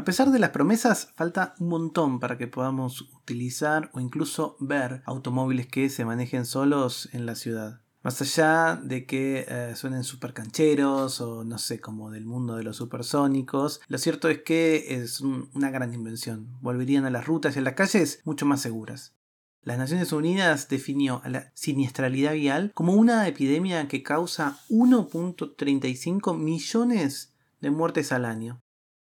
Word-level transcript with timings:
A 0.00 0.04
pesar 0.04 0.30
de 0.30 0.38
las 0.38 0.48
promesas, 0.48 1.10
falta 1.14 1.54
un 1.58 1.68
montón 1.68 2.20
para 2.20 2.38
que 2.38 2.46
podamos 2.46 3.02
utilizar 3.02 3.90
o 3.92 4.00
incluso 4.00 4.56
ver 4.58 5.02
automóviles 5.04 5.66
que 5.66 5.90
se 5.90 6.06
manejen 6.06 6.46
solos 6.46 7.10
en 7.12 7.26
la 7.26 7.34
ciudad. 7.34 7.82
Más 8.02 8.22
allá 8.22 8.80
de 8.82 9.04
que 9.04 9.44
eh, 9.46 9.76
suenen 9.76 10.02
super 10.02 10.32
cancheros 10.32 11.20
o 11.20 11.44
no 11.44 11.58
sé, 11.58 11.82
como 11.82 12.10
del 12.10 12.24
mundo 12.24 12.56
de 12.56 12.62
los 12.62 12.76
supersónicos, 12.76 13.82
lo 13.88 13.98
cierto 13.98 14.30
es 14.30 14.38
que 14.38 15.02
es 15.02 15.20
una 15.20 15.68
gran 15.68 15.92
invención. 15.92 16.48
Volverían 16.62 17.04
a 17.04 17.10
las 17.10 17.26
rutas 17.26 17.54
y 17.56 17.58
a 17.58 17.62
las 17.62 17.74
calles 17.74 18.22
mucho 18.24 18.46
más 18.46 18.62
seguras. 18.62 19.16
Las 19.60 19.76
Naciones 19.76 20.14
Unidas 20.14 20.70
definió 20.70 21.20
a 21.24 21.28
la 21.28 21.52
siniestralidad 21.54 22.32
vial 22.32 22.72
como 22.72 22.94
una 22.94 23.28
epidemia 23.28 23.86
que 23.86 24.02
causa 24.02 24.60
1.35 24.70 26.38
millones 26.38 27.34
de 27.60 27.70
muertes 27.70 28.12
al 28.12 28.24
año 28.24 28.62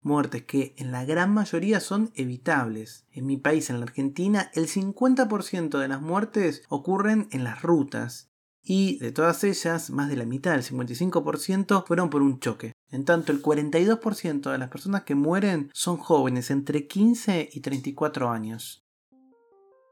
muertes 0.05 0.43
que 0.43 0.75
en 0.77 0.91
la 0.91 1.05
gran 1.05 1.33
mayoría 1.33 1.79
son 1.79 2.11
evitables. 2.15 3.05
En 3.11 3.25
mi 3.25 3.37
país, 3.37 3.69
en 3.69 3.79
la 3.79 3.85
Argentina, 3.85 4.51
el 4.53 4.67
50% 4.67 5.79
de 5.79 5.87
las 5.87 6.01
muertes 6.01 6.63
ocurren 6.69 7.27
en 7.31 7.43
las 7.43 7.61
rutas. 7.61 8.29
Y 8.65 8.97
de 8.99 9.11
todas 9.11 9.43
ellas, 9.43 9.89
más 9.89 10.09
de 10.09 10.15
la 10.15 10.25
mitad, 10.25 10.55
el 10.55 10.63
55%, 10.63 11.85
fueron 11.85 12.09
por 12.09 12.21
un 12.21 12.39
choque. 12.39 12.71
En 12.89 13.03
tanto, 13.03 13.31
el 13.31 13.41
42% 13.41 14.51
de 14.51 14.57
las 14.57 14.69
personas 14.69 15.03
que 15.03 15.15
mueren 15.15 15.69
son 15.73 15.97
jóvenes 15.97 16.49
entre 16.49 16.87
15 16.87 17.49
y 17.51 17.59
34 17.59 18.29
años. 18.29 18.83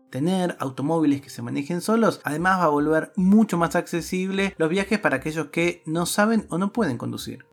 Tener 0.10 0.58
automóviles 0.60 1.22
que 1.22 1.30
se 1.30 1.42
manejen 1.42 1.80
solos 1.80 2.20
además 2.26 2.60
va 2.60 2.66
a 2.66 2.70
volver 2.70 3.14
mucho 3.16 3.58
más 3.58 3.78
accesible 3.78 4.54
los 4.58 4.70
viajes 4.70 5.00
para 5.00 5.18
aquellos 5.18 5.48
que 5.48 5.84
no 5.86 6.06
saben 6.06 6.48
o 6.50 6.58
no 6.58 6.74
pueden 6.74 6.98
conducir. 6.98 7.46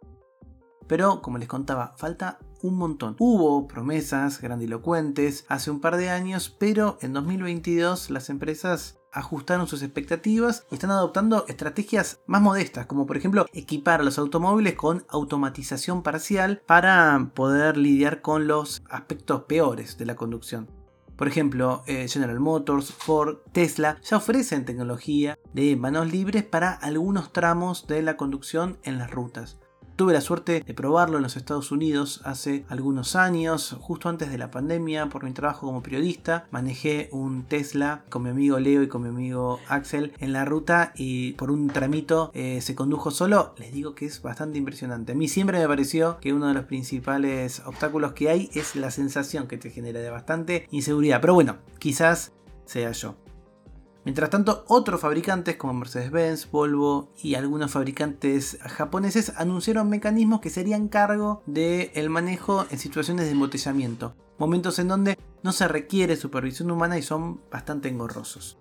Pero, 0.88 1.22
como 1.22 1.38
les 1.38 1.46
contaba, 1.46 1.94
falta 1.96 2.40
un 2.62 2.76
montón. 2.76 3.16
Hubo 3.18 3.66
promesas 3.68 4.40
grandilocuentes 4.40 5.44
hace 5.48 5.70
un 5.70 5.80
par 5.80 5.96
de 5.96 6.10
años, 6.10 6.54
pero 6.58 6.98
en 7.00 7.12
2022 7.12 8.10
las 8.10 8.30
empresas 8.30 8.98
ajustaron 9.12 9.66
sus 9.66 9.82
expectativas 9.82 10.66
y 10.70 10.74
están 10.74 10.90
adoptando 10.90 11.46
estrategias 11.48 12.20
más 12.26 12.42
modestas, 12.42 12.86
como 12.86 13.06
por 13.06 13.16
ejemplo 13.16 13.46
equipar 13.52 14.00
a 14.00 14.04
los 14.04 14.18
automóviles 14.18 14.74
con 14.74 15.04
automatización 15.08 16.02
parcial 16.02 16.62
para 16.66 17.30
poder 17.34 17.76
lidiar 17.76 18.20
con 18.20 18.46
los 18.46 18.82
aspectos 18.90 19.44
peores 19.44 19.98
de 19.98 20.06
la 20.06 20.16
conducción. 20.16 20.70
Por 21.16 21.26
ejemplo, 21.26 21.82
eh, 21.86 22.06
General 22.06 22.38
Motors, 22.38 22.92
Ford, 22.92 23.38
Tesla 23.50 24.00
ya 24.02 24.18
ofrecen 24.18 24.64
tecnología 24.64 25.36
de 25.52 25.74
manos 25.74 26.12
libres 26.12 26.44
para 26.44 26.70
algunos 26.70 27.32
tramos 27.32 27.88
de 27.88 28.02
la 28.02 28.16
conducción 28.16 28.78
en 28.84 28.98
las 28.98 29.10
rutas. 29.10 29.58
Tuve 29.98 30.12
la 30.12 30.20
suerte 30.20 30.62
de 30.64 30.74
probarlo 30.74 31.16
en 31.16 31.24
los 31.24 31.36
Estados 31.36 31.72
Unidos 31.72 32.20
hace 32.22 32.64
algunos 32.68 33.16
años, 33.16 33.76
justo 33.80 34.08
antes 34.08 34.30
de 34.30 34.38
la 34.38 34.52
pandemia, 34.52 35.08
por 35.08 35.24
mi 35.24 35.32
trabajo 35.32 35.66
como 35.66 35.82
periodista. 35.82 36.46
Manejé 36.52 37.08
un 37.10 37.42
Tesla 37.42 38.04
con 38.08 38.22
mi 38.22 38.30
amigo 38.30 38.60
Leo 38.60 38.84
y 38.84 38.86
con 38.86 39.02
mi 39.02 39.08
amigo 39.08 39.58
Axel 39.66 40.12
en 40.20 40.32
la 40.32 40.44
ruta 40.44 40.92
y 40.94 41.32
por 41.32 41.50
un 41.50 41.66
tramito 41.66 42.30
eh, 42.32 42.60
se 42.60 42.76
condujo 42.76 43.10
solo. 43.10 43.56
Les 43.58 43.72
digo 43.72 43.96
que 43.96 44.06
es 44.06 44.22
bastante 44.22 44.56
impresionante. 44.56 45.10
A 45.10 45.16
mí 45.16 45.26
siempre 45.26 45.58
me 45.58 45.66
pareció 45.66 46.20
que 46.20 46.32
uno 46.32 46.46
de 46.46 46.54
los 46.54 46.66
principales 46.66 47.60
obstáculos 47.66 48.12
que 48.12 48.30
hay 48.30 48.50
es 48.54 48.76
la 48.76 48.92
sensación 48.92 49.48
que 49.48 49.58
te 49.58 49.70
genera 49.70 49.98
de 49.98 50.10
bastante 50.10 50.68
inseguridad. 50.70 51.20
Pero 51.20 51.34
bueno, 51.34 51.56
quizás 51.80 52.30
sea 52.66 52.92
yo. 52.92 53.16
Mientras 54.08 54.30
tanto, 54.30 54.64
otros 54.68 55.02
fabricantes 55.02 55.56
como 55.56 55.74
Mercedes-Benz, 55.74 56.50
Volvo 56.50 57.12
y 57.22 57.34
algunos 57.34 57.72
fabricantes 57.72 58.56
japoneses 58.62 59.34
anunciaron 59.36 59.90
mecanismos 59.90 60.40
que 60.40 60.48
serían 60.48 60.88
cargo 60.88 61.42
del 61.44 62.08
manejo 62.08 62.64
en 62.70 62.78
situaciones 62.78 63.26
de 63.26 63.32
embotellamiento, 63.32 64.16
momentos 64.38 64.78
en 64.78 64.88
donde 64.88 65.18
no 65.42 65.52
se 65.52 65.68
requiere 65.68 66.16
supervisión 66.16 66.70
humana 66.70 66.96
y 66.96 67.02
son 67.02 67.42
bastante 67.50 67.90
engorrosos. 67.90 68.56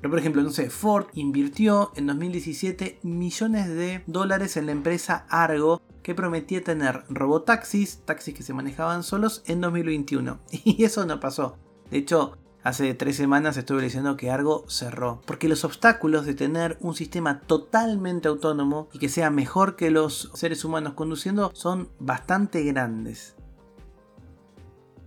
Pero 0.00 0.08
por 0.08 0.20
ejemplo, 0.20 0.40
no 0.44 0.50
sé, 0.50 0.70
Ford 0.70 1.06
invirtió 1.14 1.90
en 1.96 2.06
2017 2.06 3.00
millones 3.02 3.66
de 3.66 4.04
dólares 4.06 4.56
en 4.56 4.66
la 4.66 4.72
empresa 4.72 5.26
Argo 5.28 5.82
que 6.04 6.14
prometía 6.14 6.62
tener 6.62 7.02
robotaxis, 7.08 8.02
taxis 8.04 8.34
que 8.34 8.44
se 8.44 8.54
manejaban 8.54 9.02
solos 9.02 9.42
en 9.46 9.62
2021. 9.62 10.38
Y 10.64 10.84
eso 10.84 11.04
no 11.06 11.18
pasó. 11.18 11.56
De 11.90 11.98
hecho, 11.98 12.38
Hace 12.66 12.94
tres 12.94 13.14
semanas 13.14 13.56
estuve 13.56 13.80
diciendo 13.80 14.16
que 14.16 14.28
Argo 14.28 14.64
cerró, 14.66 15.22
porque 15.24 15.48
los 15.48 15.62
obstáculos 15.64 16.26
de 16.26 16.34
tener 16.34 16.76
un 16.80 16.96
sistema 16.96 17.38
totalmente 17.38 18.26
autónomo 18.26 18.88
y 18.92 18.98
que 18.98 19.08
sea 19.08 19.30
mejor 19.30 19.76
que 19.76 19.92
los 19.92 20.32
seres 20.34 20.64
humanos 20.64 20.94
conduciendo 20.94 21.52
son 21.54 21.90
bastante 22.00 22.64
grandes. 22.64 23.36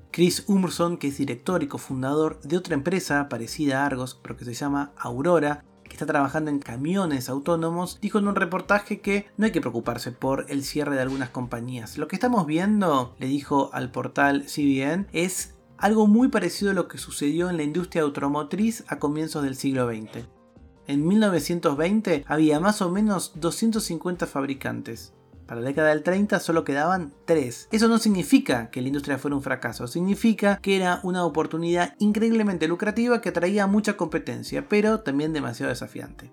Chris 0.09 0.45
Umberson, 0.47 0.95
que 0.95 1.09
es 1.09 1.17
director 1.17 1.61
y 1.61 1.67
cofundador 1.67 2.39
de 2.43 2.55
otra 2.55 2.75
empresa 2.75 3.27
parecida 3.27 3.83
a 3.83 3.87
Argos, 3.87 4.17
pero 4.21 4.37
que 4.37 4.45
se 4.45 4.53
llama 4.53 4.93
Aurora, 4.95 5.65
que 5.83 5.91
está 5.91 6.05
trabajando 6.05 6.51
en 6.51 6.59
camiones 6.59 7.27
autónomos, 7.27 7.99
dijo 7.99 8.19
en 8.19 8.29
un 8.29 8.35
reportaje 8.35 9.01
que 9.01 9.27
no 9.35 9.43
hay 9.43 9.51
que 9.51 9.59
preocuparse 9.59 10.13
por 10.13 10.45
el 10.47 10.63
cierre 10.63 10.95
de 10.95 11.01
algunas 11.01 11.31
compañías. 11.31 11.97
Lo 11.97 12.07
que 12.07 12.15
estamos 12.15 12.45
viendo, 12.45 13.15
le 13.19 13.27
dijo 13.27 13.69
al 13.73 13.91
portal 13.91 14.45
CBN, 14.45 15.07
es 15.11 15.58
algo 15.79 16.07
muy 16.07 16.27
parecido 16.27 16.71
a 16.71 16.73
lo 16.73 16.87
que 16.87 16.97
sucedió 16.97 17.49
en 17.49 17.57
la 17.57 17.63
industria 17.63 18.03
automotriz 18.03 18.83
a 18.87 18.99
comienzos 18.99 19.43
del 19.43 19.55
siglo 19.55 19.87
XX. 19.87 20.25
En 20.87 21.07
1920 21.07 22.25
había 22.27 22.59
más 22.59 22.81
o 22.81 22.89
menos 22.89 23.33
250 23.35 24.25
fabricantes. 24.25 25.13
Para 25.45 25.61
la 25.61 25.67
década 25.67 25.89
del 25.89 26.03
30 26.03 26.39
solo 26.39 26.63
quedaban 26.63 27.11
3. 27.25 27.69
Eso 27.71 27.87
no 27.87 27.97
significa 27.97 28.69
que 28.69 28.81
la 28.81 28.89
industria 28.89 29.17
fuera 29.17 29.35
un 29.35 29.41
fracaso, 29.41 29.87
significa 29.87 30.59
que 30.61 30.75
era 30.75 30.99
una 31.03 31.25
oportunidad 31.25 31.95
increíblemente 31.97 32.67
lucrativa 32.67 33.19
que 33.21 33.29
atraía 33.29 33.65
mucha 33.65 33.97
competencia, 33.97 34.67
pero 34.67 34.99
también 34.99 35.33
demasiado 35.33 35.69
desafiante. 35.69 36.31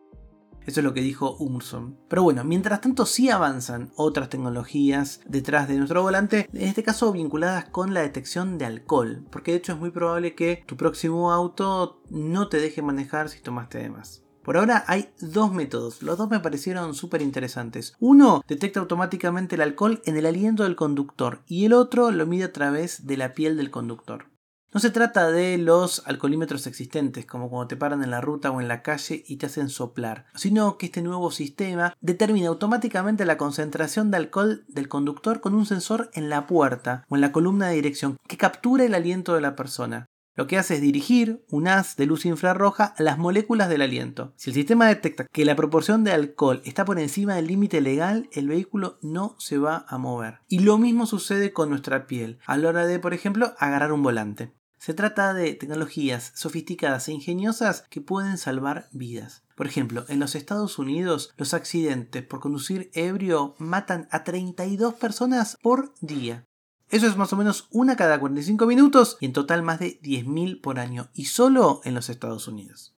Eso 0.66 0.80
es 0.80 0.84
lo 0.84 0.94
que 0.94 1.00
dijo 1.00 1.36
Umson. 1.36 1.98
Pero 2.08 2.22
bueno, 2.22 2.44
mientras 2.44 2.80
tanto 2.80 3.06
sí 3.06 3.30
avanzan 3.30 3.92
otras 3.96 4.28
tecnologías 4.28 5.20
detrás 5.26 5.68
de 5.68 5.76
nuestro 5.76 6.02
volante, 6.02 6.48
en 6.52 6.68
este 6.68 6.82
caso 6.82 7.12
vinculadas 7.12 7.66
con 7.66 7.94
la 7.94 8.02
detección 8.02 8.58
de 8.58 8.66
alcohol, 8.66 9.24
porque 9.30 9.52
de 9.52 9.58
hecho 9.58 9.72
es 9.72 9.78
muy 9.78 9.90
probable 9.90 10.34
que 10.34 10.64
tu 10.66 10.76
próximo 10.76 11.32
auto 11.32 12.02
no 12.10 12.48
te 12.48 12.58
deje 12.58 12.82
manejar 12.82 13.28
si 13.28 13.40
tomaste 13.40 13.78
de 13.78 13.90
más. 13.90 14.22
Por 14.46 14.56
ahora 14.56 14.84
hay 14.86 15.10
dos 15.20 15.52
métodos, 15.52 16.02
los 16.02 16.18
dos 16.18 16.30
me 16.30 16.38
parecieron 16.38 16.94
súper 16.94 17.20
interesantes. 17.20 17.96
Uno 17.98 18.44
detecta 18.46 18.78
automáticamente 18.78 19.56
el 19.56 19.60
alcohol 19.60 20.00
en 20.04 20.16
el 20.16 20.24
aliento 20.24 20.62
del 20.62 20.76
conductor 20.76 21.42
y 21.48 21.64
el 21.64 21.72
otro 21.72 22.12
lo 22.12 22.26
mide 22.26 22.44
a 22.44 22.52
través 22.52 23.08
de 23.08 23.16
la 23.16 23.34
piel 23.34 23.56
del 23.56 23.72
conductor. 23.72 24.26
No 24.74 24.80
se 24.80 24.90
trata 24.90 25.30
de 25.30 25.58
los 25.58 26.02
alcoholímetros 26.06 26.66
existentes, 26.66 27.24
como 27.24 27.48
cuando 27.48 27.68
te 27.68 27.76
paran 27.76 28.02
en 28.02 28.10
la 28.10 28.20
ruta 28.20 28.50
o 28.50 28.60
en 28.60 28.68
la 28.68 28.82
calle 28.82 29.24
y 29.26 29.36
te 29.36 29.46
hacen 29.46 29.68
soplar, 29.68 30.26
sino 30.34 30.76
que 30.76 30.86
este 30.86 31.02
nuevo 31.02 31.30
sistema 31.30 31.94
determina 32.00 32.48
automáticamente 32.48 33.24
la 33.24 33.38
concentración 33.38 34.10
de 34.10 34.18
alcohol 34.18 34.64
del 34.68 34.88
conductor 34.88 35.40
con 35.40 35.54
un 35.54 35.66
sensor 35.66 36.10
en 36.12 36.28
la 36.28 36.46
puerta 36.46 37.04
o 37.08 37.14
en 37.14 37.20
la 37.20 37.32
columna 37.32 37.68
de 37.68 37.76
dirección 37.76 38.16
que 38.28 38.36
captura 38.36 38.84
el 38.84 38.94
aliento 38.94 39.34
de 39.34 39.40
la 39.40 39.56
persona. 39.56 40.06
Lo 40.36 40.46
que 40.46 40.58
hace 40.58 40.74
es 40.74 40.82
dirigir 40.82 41.42
un 41.50 41.66
haz 41.66 41.96
de 41.96 42.04
luz 42.04 42.26
infrarroja 42.26 42.94
a 42.98 43.02
las 43.02 43.16
moléculas 43.16 43.70
del 43.70 43.80
aliento. 43.80 44.34
Si 44.36 44.50
el 44.50 44.54
sistema 44.54 44.86
detecta 44.86 45.26
que 45.32 45.46
la 45.46 45.56
proporción 45.56 46.04
de 46.04 46.12
alcohol 46.12 46.60
está 46.66 46.84
por 46.84 46.98
encima 46.98 47.34
del 47.34 47.46
límite 47.46 47.80
legal, 47.80 48.28
el 48.32 48.48
vehículo 48.48 48.98
no 49.00 49.34
se 49.38 49.56
va 49.56 49.86
a 49.88 49.96
mover. 49.96 50.40
Y 50.46 50.58
lo 50.58 50.76
mismo 50.76 51.06
sucede 51.06 51.54
con 51.54 51.70
nuestra 51.70 52.06
piel 52.06 52.38
a 52.46 52.58
la 52.58 52.68
hora 52.68 52.86
de, 52.86 52.98
por 52.98 53.14
ejemplo, 53.14 53.54
agarrar 53.58 53.92
un 53.92 54.02
volante. 54.02 54.52
Se 54.78 54.92
trata 54.92 55.32
de 55.32 55.54
tecnologías 55.54 56.32
sofisticadas 56.34 57.08
e 57.08 57.12
ingeniosas 57.12 57.84
que 57.88 58.02
pueden 58.02 58.36
salvar 58.36 58.88
vidas. 58.92 59.42
Por 59.56 59.66
ejemplo, 59.66 60.04
en 60.08 60.20
los 60.20 60.34
Estados 60.34 60.78
Unidos 60.78 61.32
los 61.38 61.54
accidentes 61.54 62.22
por 62.22 62.40
conducir 62.40 62.90
ebrio 62.92 63.54
matan 63.58 64.06
a 64.10 64.22
32 64.22 64.94
personas 64.94 65.56
por 65.62 65.94
día. 66.02 66.44
Eso 66.90 67.06
es 67.06 67.16
más 67.16 67.32
o 67.32 67.36
menos 67.36 67.66
una 67.70 67.96
cada 67.96 68.20
45 68.20 68.64
minutos 68.66 69.16
y 69.20 69.26
en 69.26 69.32
total 69.32 69.62
más 69.62 69.80
de 69.80 70.00
10.000 70.02 70.60
por 70.60 70.78
año 70.78 71.08
y 71.14 71.24
solo 71.26 71.80
en 71.84 71.94
los 71.94 72.08
Estados 72.08 72.46
Unidos. 72.46 72.94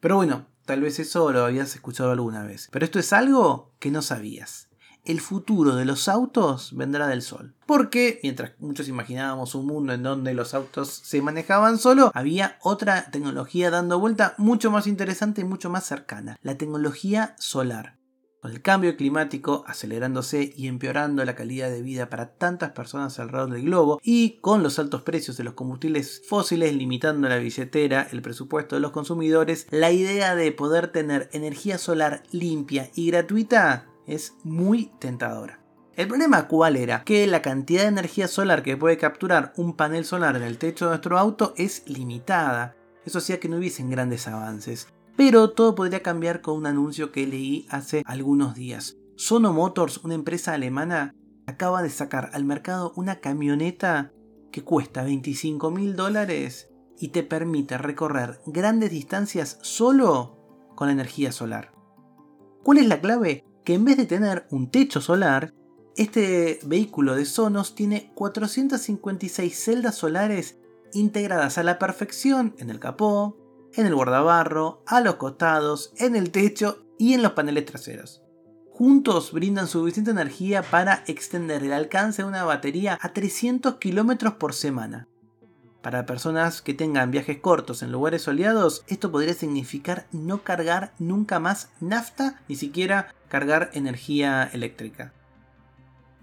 Pero 0.00 0.16
bueno, 0.16 0.46
tal 0.66 0.82
vez 0.82 0.98
eso 0.98 1.32
lo 1.32 1.44
habías 1.44 1.74
escuchado 1.74 2.12
alguna 2.12 2.44
vez, 2.44 2.68
pero 2.70 2.84
esto 2.84 2.98
es 2.98 3.12
algo 3.12 3.72
que 3.78 3.90
no 3.90 4.02
sabías. 4.02 4.68
el 5.04 5.20
futuro 5.22 5.74
de 5.74 5.86
los 5.86 6.06
autos 6.06 6.76
vendrá 6.76 7.06
del 7.06 7.22
sol. 7.22 7.54
Porque 7.66 8.20
mientras 8.22 8.52
muchos 8.58 8.88
imaginábamos 8.88 9.54
un 9.54 9.66
mundo 9.66 9.94
en 9.94 10.02
donde 10.02 10.34
los 10.34 10.52
autos 10.52 10.90
se 10.90 11.22
manejaban 11.22 11.78
solo, 11.78 12.10
había 12.14 12.58
otra 12.62 13.10
tecnología 13.10 13.70
dando 13.70 13.98
vuelta 13.98 14.34
mucho 14.36 14.70
más 14.70 14.86
interesante 14.86 15.40
y 15.40 15.44
mucho 15.44 15.70
más 15.70 15.86
cercana, 15.86 16.38
la 16.42 16.58
tecnología 16.58 17.34
solar. 17.38 17.97
Con 18.40 18.52
el 18.52 18.62
cambio 18.62 18.96
climático 18.96 19.64
acelerándose 19.66 20.52
y 20.56 20.68
empeorando 20.68 21.24
la 21.24 21.34
calidad 21.34 21.70
de 21.70 21.82
vida 21.82 22.08
para 22.08 22.36
tantas 22.36 22.70
personas 22.70 23.18
alrededor 23.18 23.50
del 23.50 23.64
globo 23.64 24.00
y 24.00 24.38
con 24.40 24.62
los 24.62 24.78
altos 24.78 25.02
precios 25.02 25.36
de 25.36 25.42
los 25.42 25.54
combustibles 25.54 26.22
fósiles 26.24 26.72
limitando 26.72 27.28
la 27.28 27.38
billetera, 27.38 28.06
el 28.12 28.22
presupuesto 28.22 28.76
de 28.76 28.80
los 28.80 28.92
consumidores, 28.92 29.66
la 29.70 29.90
idea 29.90 30.36
de 30.36 30.52
poder 30.52 30.92
tener 30.92 31.28
energía 31.32 31.78
solar 31.78 32.22
limpia 32.30 32.90
y 32.94 33.10
gratuita 33.10 33.88
es 34.06 34.34
muy 34.44 34.92
tentadora. 35.00 35.58
El 35.96 36.06
problema 36.06 36.46
cuál 36.46 36.76
era? 36.76 37.02
Que 37.02 37.26
la 37.26 37.42
cantidad 37.42 37.82
de 37.82 37.88
energía 37.88 38.28
solar 38.28 38.62
que 38.62 38.76
puede 38.76 38.98
capturar 38.98 39.52
un 39.56 39.74
panel 39.74 40.04
solar 40.04 40.36
en 40.36 40.44
el 40.44 40.58
techo 40.58 40.84
de 40.84 40.90
nuestro 40.90 41.18
auto 41.18 41.54
es 41.56 41.82
limitada. 41.88 42.76
Eso 43.04 43.18
hacía 43.18 43.40
que 43.40 43.48
no 43.48 43.56
hubiesen 43.56 43.90
grandes 43.90 44.28
avances. 44.28 44.86
Pero 45.18 45.50
todo 45.50 45.74
podría 45.74 46.00
cambiar 46.00 46.42
con 46.42 46.56
un 46.56 46.66
anuncio 46.66 47.10
que 47.10 47.26
leí 47.26 47.66
hace 47.70 48.04
algunos 48.06 48.54
días. 48.54 48.98
Sono 49.16 49.52
Motors, 49.52 49.98
una 50.04 50.14
empresa 50.14 50.54
alemana, 50.54 51.12
acaba 51.44 51.82
de 51.82 51.90
sacar 51.90 52.30
al 52.34 52.44
mercado 52.44 52.92
una 52.94 53.18
camioneta 53.18 54.12
que 54.52 54.62
cuesta 54.62 55.02
25 55.02 55.72
mil 55.72 55.96
dólares 55.96 56.70
y 57.00 57.08
te 57.08 57.24
permite 57.24 57.78
recorrer 57.78 58.38
grandes 58.46 58.92
distancias 58.92 59.58
solo 59.60 60.38
con 60.76 60.88
energía 60.88 61.32
solar. 61.32 61.72
¿Cuál 62.62 62.78
es 62.78 62.86
la 62.86 63.00
clave? 63.00 63.44
Que 63.64 63.74
en 63.74 63.84
vez 63.84 63.96
de 63.96 64.06
tener 64.06 64.46
un 64.52 64.70
techo 64.70 65.00
solar, 65.00 65.52
este 65.96 66.60
vehículo 66.64 67.16
de 67.16 67.24
Sonos 67.24 67.74
tiene 67.74 68.12
456 68.14 69.58
celdas 69.58 69.96
solares 69.96 70.60
integradas 70.92 71.58
a 71.58 71.64
la 71.64 71.80
perfección 71.80 72.54
en 72.58 72.70
el 72.70 72.78
capó, 72.78 73.47
en 73.74 73.86
el 73.86 73.94
guardabarro, 73.94 74.82
a 74.86 75.00
los 75.00 75.16
costados, 75.16 75.92
en 75.98 76.16
el 76.16 76.30
techo 76.30 76.84
y 76.98 77.14
en 77.14 77.22
los 77.22 77.32
paneles 77.32 77.64
traseros. 77.64 78.22
Juntos 78.70 79.32
brindan 79.32 79.66
suficiente 79.66 80.12
energía 80.12 80.62
para 80.62 81.02
extender 81.06 81.64
el 81.64 81.72
alcance 81.72 82.22
de 82.22 82.28
una 82.28 82.44
batería 82.44 82.98
a 83.00 83.12
300 83.12 83.76
km 83.76 84.36
por 84.38 84.54
semana. 84.54 85.08
Para 85.82 86.06
personas 86.06 86.60
que 86.60 86.74
tengan 86.74 87.10
viajes 87.10 87.38
cortos 87.38 87.82
en 87.82 87.92
lugares 87.92 88.22
soleados, 88.22 88.84
esto 88.88 89.10
podría 89.10 89.34
significar 89.34 90.06
no 90.12 90.42
cargar 90.42 90.92
nunca 90.98 91.38
más 91.38 91.70
nafta, 91.80 92.40
ni 92.48 92.56
siquiera 92.56 93.14
cargar 93.28 93.70
energía 93.72 94.44
eléctrica. 94.52 95.12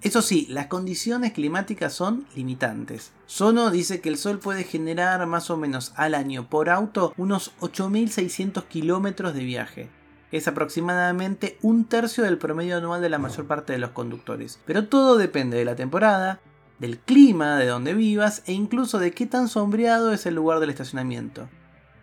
Eso 0.05 0.21
sí, 0.21 0.45
las 0.51 0.67
condiciones 0.67 1.33
climáticas 1.33 1.91
son 1.91 2.27
limitantes. 2.35 3.11
Sono 3.25 3.71
dice 3.71 4.01
que 4.01 4.09
el 4.09 4.19
Sol 4.19 4.37
puede 4.37 4.63
generar 4.63 5.25
más 5.25 5.49
o 5.49 5.57
menos 5.57 5.93
al 5.95 6.13
año 6.13 6.47
por 6.47 6.69
auto 6.69 7.11
unos 7.17 7.53
8.600 7.59 8.65
kilómetros 8.65 9.33
de 9.33 9.43
viaje. 9.43 9.89
Es 10.31 10.47
aproximadamente 10.47 11.57
un 11.63 11.85
tercio 11.85 12.23
del 12.23 12.37
promedio 12.37 12.77
anual 12.77 13.01
de 13.01 13.09
la 13.09 13.17
mayor 13.17 13.47
parte 13.47 13.73
de 13.73 13.79
los 13.79 13.89
conductores. 13.89 14.59
Pero 14.67 14.87
todo 14.87 15.17
depende 15.17 15.57
de 15.57 15.65
la 15.65 15.75
temporada, 15.75 16.39
del 16.77 16.99
clima, 16.99 17.57
de 17.57 17.65
donde 17.65 17.95
vivas 17.95 18.43
e 18.45 18.53
incluso 18.53 18.99
de 18.99 19.09
qué 19.09 19.25
tan 19.25 19.47
sombreado 19.47 20.13
es 20.13 20.27
el 20.27 20.35
lugar 20.35 20.59
del 20.59 20.69
estacionamiento. 20.69 21.49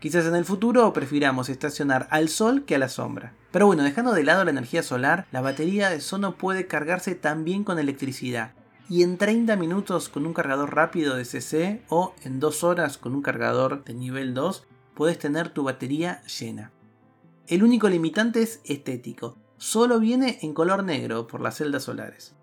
Quizás 0.03 0.27
en 0.27 0.35
el 0.35 0.45
futuro 0.45 0.93
prefiramos 0.93 1.49
estacionar 1.49 2.09
al 2.11 2.29
sol 2.29 2.65
que 2.65 2.75
a 2.75 2.79
la 2.81 2.89
sombra. 2.89 3.35
Pero 3.53 3.69
bueno, 3.69 3.85
dejando 3.85 4.13
de 4.13 4.25
lado 4.25 4.43
la 4.43 4.51
energía 4.51 4.83
solar, 4.83 5.29
la 5.31 5.41
batería 5.41 5.91
de 5.91 6.01
Sono 6.01 6.35
puede 6.35 6.67
cargarse 6.67 7.15
también 7.15 7.63
con 7.63 7.79
electricidad. 7.79 8.51
Y 8.89 9.05
en 9.05 9.17
30 9.17 9.55
minutos 9.55 10.09
con 10.09 10.27
un 10.27 10.35
cargador 10.35 10.75
rápido 10.75 11.15
de 11.15 11.25
CC 11.25 11.85
o 11.89 12.17
en 12.25 12.41
2 12.41 12.65
horas 12.65 12.99
con 12.99 13.15
un 13.15 13.23
cargador 13.23 13.85
de 13.85 13.95
nivel 13.95 14.35
2 14.35 14.67
puedes 14.97 15.21
tener 15.21 15.51
tu 15.51 15.63
batería 15.63 16.21
llena. 16.25 16.73
El 17.47 17.63
único 17.63 17.89
limitante 17.89 18.43
es 18.43 18.61
estético. 18.65 19.39
Solo 19.57 20.01
viene 20.01 20.41
en 20.43 20.53
color 20.53 20.83
negro 20.83 21.29
por 21.29 21.41
las 21.41 21.59
celdas 21.59 21.85
solares. 21.85 22.35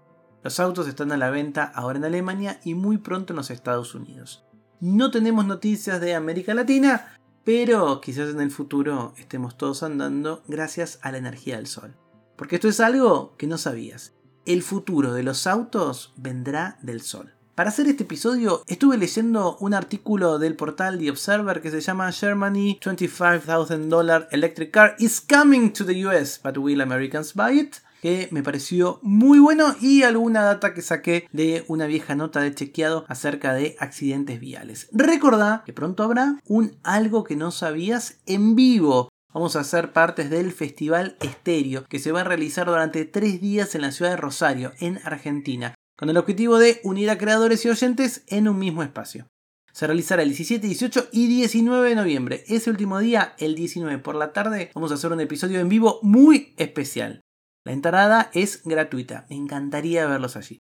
Los 0.45 0.61
autos 0.61 0.87
están 0.87 1.11
a 1.11 1.17
la 1.17 1.29
venta 1.29 1.65
ahora 1.65 1.97
en 1.97 2.05
Alemania 2.05 2.61
y 2.63 2.73
muy 2.73 2.99
pronto 2.99 3.33
en 3.33 3.37
los 3.37 3.51
Estados 3.51 3.95
Unidos. 3.95 4.45
No 4.79 5.11
tenemos 5.11 5.45
noticias 5.45 5.99
de 5.99 6.15
América 6.15 6.53
Latina, 6.53 7.18
pero 7.51 7.99
quizás 7.99 8.29
en 8.29 8.41
el 8.41 8.51
futuro 8.51 9.15
estemos 9.17 9.57
todos 9.57 9.81
andando 9.81 10.43
gracias 10.47 10.99
a 11.01 11.11
la 11.11 11.17
energía 11.17 11.55
del 11.55 11.65
sol. 11.65 11.95
Porque 12.35 12.57
esto 12.57 12.67
es 12.67 12.79
algo 12.79 13.35
que 13.37 13.47
no 13.47 13.57
sabías. 13.57 14.13
El 14.45 14.61
futuro 14.61 15.13
de 15.13 15.23
los 15.23 15.47
autos 15.47 16.13
vendrá 16.15 16.77
del 16.83 17.01
sol. 17.01 17.33
Para 17.55 17.69
hacer 17.71 17.87
este 17.87 18.03
episodio 18.03 18.61
estuve 18.67 18.99
leyendo 18.99 19.57
un 19.61 19.73
artículo 19.73 20.37
del 20.37 20.55
portal 20.55 20.99
The 20.99 21.09
Observer 21.09 21.59
que 21.59 21.71
se 21.71 21.81
llama 21.81 22.11
Germany 22.11 22.77
$25,000 22.83 24.27
electric 24.29 24.69
car 24.69 24.95
is 24.99 25.19
coming 25.19 25.73
to 25.73 25.83
the 25.83 26.05
US, 26.05 26.39
but 26.43 26.55
will 26.55 26.81
Americans 26.81 27.33
buy 27.33 27.59
it? 27.59 27.77
Que 28.01 28.27
me 28.31 28.43
pareció 28.43 28.99
muy 29.01 29.39
bueno 29.39 29.75
y 29.79 30.03
alguna 30.03 30.43
data 30.43 30.73
que 30.73 30.81
saqué 30.81 31.27
de 31.31 31.63
una 31.67 31.85
vieja 31.85 32.15
nota 32.15 32.41
de 32.41 32.53
chequeado 32.53 33.05
acerca 33.07 33.53
de 33.53 33.75
accidentes 33.79 34.39
viales. 34.39 34.87
Recordá 34.91 35.63
que 35.65 35.73
pronto 35.73 36.03
habrá 36.03 36.39
un 36.45 36.77
algo 36.83 37.23
que 37.23 37.35
no 37.35 37.51
sabías 37.51 38.19
en 38.25 38.55
vivo. 38.55 39.09
Vamos 39.33 39.55
a 39.55 39.63
ser 39.63 39.93
partes 39.93 40.29
del 40.29 40.51
Festival 40.51 41.15
Estéreo 41.19 41.85
que 41.85 41.99
se 41.99 42.11
va 42.11 42.21
a 42.21 42.23
realizar 42.23 42.65
durante 42.67 43.05
tres 43.05 43.39
días 43.39 43.75
en 43.75 43.81
la 43.81 43.91
ciudad 43.91 44.11
de 44.11 44.17
Rosario, 44.17 44.71
en 44.79 44.99
Argentina, 45.03 45.75
con 45.97 46.09
el 46.09 46.17
objetivo 46.17 46.57
de 46.57 46.79
unir 46.83 47.09
a 47.09 47.17
creadores 47.17 47.63
y 47.63 47.69
oyentes 47.69 48.23
en 48.27 48.47
un 48.47 48.57
mismo 48.57 48.81
espacio. 48.81 49.27
Se 49.71 49.85
realizará 49.85 50.23
el 50.23 50.29
17, 50.29 50.65
18 50.65 51.09
y 51.11 51.27
19 51.27 51.89
de 51.89 51.95
noviembre. 51.95 52.43
Ese 52.47 52.71
último 52.71 52.99
día, 52.99 53.35
el 53.37 53.55
19 53.55 53.99
por 53.99 54.15
la 54.15 54.33
tarde, 54.33 54.71
vamos 54.73 54.91
a 54.91 54.95
hacer 54.95 55.11
un 55.11 55.21
episodio 55.21 55.59
en 55.59 55.69
vivo 55.69 55.99
muy 56.01 56.53
especial. 56.57 57.21
La 57.69 57.73
entrada 57.73 58.31
es 58.33 58.63
gratuita, 58.65 59.27
me 59.29 59.35
encantaría 59.35 60.07
verlos 60.07 60.35
allí. 60.35 60.57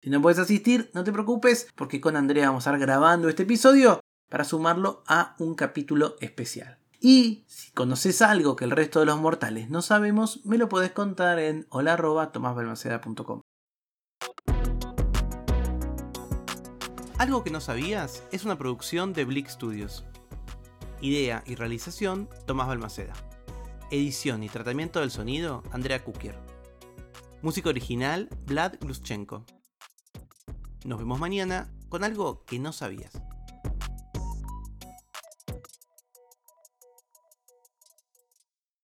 Si 0.00 0.10
no 0.10 0.22
puedes 0.22 0.38
asistir, 0.38 0.92
no 0.94 1.02
te 1.02 1.10
preocupes, 1.10 1.66
porque 1.74 2.00
con 2.00 2.14
Andrea 2.14 2.46
vamos 2.46 2.68
a 2.68 2.70
estar 2.70 2.78
grabando 2.80 3.28
este 3.28 3.42
episodio 3.42 3.98
para 4.30 4.44
sumarlo 4.44 5.02
a 5.08 5.34
un 5.40 5.56
capítulo 5.56 6.14
especial. 6.20 6.78
Y 7.00 7.42
si 7.48 7.72
conoces 7.72 8.22
algo 8.22 8.54
que 8.54 8.64
el 8.64 8.70
resto 8.70 9.00
de 9.00 9.06
los 9.06 9.18
mortales 9.18 9.70
no 9.70 9.82
sabemos, 9.82 10.46
me 10.46 10.56
lo 10.56 10.68
podés 10.68 10.92
contar 10.92 11.40
en 11.40 11.66
hola.tomasbalmaceda.com. 11.70 13.40
Algo 17.18 17.42
que 17.42 17.50
no 17.50 17.60
sabías 17.60 18.22
es 18.30 18.44
una 18.44 18.56
producción 18.56 19.12
de 19.14 19.24
Blick 19.24 19.48
Studios. 19.48 20.04
Idea 21.00 21.42
y 21.44 21.56
realización, 21.56 22.28
Tomás 22.46 22.68
Balmaceda. 22.68 23.14
Edición 23.90 24.44
y 24.44 24.48
tratamiento 24.48 25.00
del 25.00 25.10
sonido, 25.10 25.64
Andrea 25.72 26.04
Kukier. 26.04 26.51
Música 27.42 27.70
original, 27.70 28.28
Vlad 28.46 28.74
Gluschenko. 28.80 29.44
Nos 30.84 30.98
vemos 30.98 31.18
mañana 31.18 31.74
con 31.88 32.04
algo 32.04 32.44
que 32.44 32.60
no 32.60 32.72
sabías. 32.72 33.21